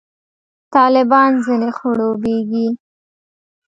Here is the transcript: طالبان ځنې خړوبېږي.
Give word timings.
طالبان 0.73 1.31
ځنې 1.45 1.69
خړوبېږي. 1.77 2.67